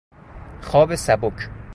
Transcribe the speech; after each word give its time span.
خواب 0.61 0.95
سبک 0.95 1.49